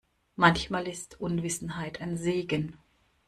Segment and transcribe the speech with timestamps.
[0.35, 2.75] Manchmal ist Unwissenheit ein Segen.